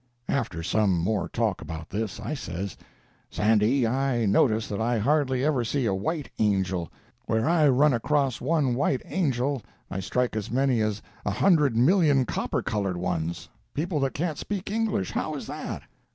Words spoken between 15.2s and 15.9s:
is that?"